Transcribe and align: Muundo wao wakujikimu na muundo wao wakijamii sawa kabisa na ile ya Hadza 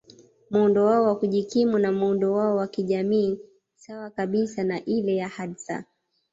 Muundo 0.49 0.85
wao 0.85 1.03
wakujikimu 1.05 1.79
na 1.79 1.91
muundo 1.91 2.33
wao 2.33 2.55
wakijamii 2.57 3.39
sawa 3.75 4.09
kabisa 4.09 4.63
na 4.63 4.85
ile 4.85 5.15
ya 5.15 5.29
Hadza 5.29 5.83